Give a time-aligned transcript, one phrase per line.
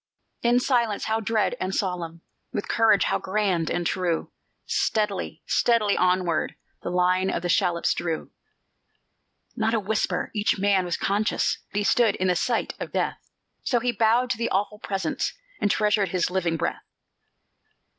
[0.41, 2.21] In silence, how dread and solemn!
[2.51, 4.31] With courage, how grand and true!
[4.65, 8.31] Steadily, steadily onward The line of the shallops drew.
[9.55, 10.31] Not a whisper!
[10.33, 13.19] Each man was conscious He stood in the sight of death;
[13.61, 16.81] So he bowed to the awful presence, And treasured his living breath.